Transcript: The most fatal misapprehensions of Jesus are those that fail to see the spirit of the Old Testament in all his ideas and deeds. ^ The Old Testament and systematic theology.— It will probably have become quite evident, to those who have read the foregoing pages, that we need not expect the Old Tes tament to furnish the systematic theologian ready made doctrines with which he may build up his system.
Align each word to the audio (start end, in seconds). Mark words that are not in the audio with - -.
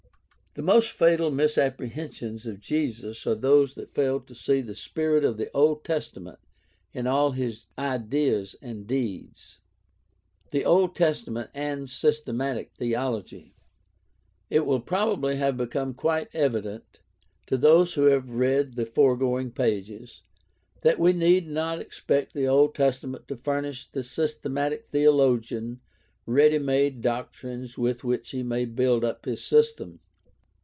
The 0.53 0.61
most 0.61 0.91
fatal 0.91 1.31
misapprehensions 1.31 2.45
of 2.45 2.59
Jesus 2.59 3.25
are 3.25 3.35
those 3.35 3.73
that 3.75 3.93
fail 3.93 4.19
to 4.19 4.35
see 4.35 4.59
the 4.59 4.75
spirit 4.75 5.23
of 5.23 5.37
the 5.37 5.49
Old 5.53 5.85
Testament 5.85 6.39
in 6.91 7.07
all 7.07 7.31
his 7.31 7.67
ideas 7.79 8.57
and 8.61 8.85
deeds. 8.85 9.59
^ 10.47 10.51
The 10.51 10.65
Old 10.65 10.93
Testament 10.93 11.51
and 11.53 11.89
systematic 11.89 12.73
theology.— 12.73 13.55
It 14.57 14.65
will 14.65 14.81
probably 14.81 15.37
have 15.37 15.55
become 15.55 15.93
quite 15.93 16.27
evident, 16.33 16.99
to 17.47 17.55
those 17.55 17.93
who 17.93 18.07
have 18.07 18.31
read 18.31 18.75
the 18.75 18.85
foregoing 18.85 19.51
pages, 19.51 20.21
that 20.81 20.99
we 20.99 21.13
need 21.13 21.47
not 21.47 21.79
expect 21.79 22.33
the 22.33 22.47
Old 22.49 22.75
Tes 22.75 22.99
tament 22.99 23.25
to 23.27 23.37
furnish 23.37 23.89
the 23.89 24.03
systematic 24.03 24.89
theologian 24.91 25.79
ready 26.25 26.59
made 26.59 26.99
doctrines 26.99 27.77
with 27.77 28.03
which 28.03 28.31
he 28.31 28.43
may 28.43 28.65
build 28.65 29.05
up 29.05 29.23
his 29.23 29.41
system. 29.41 30.01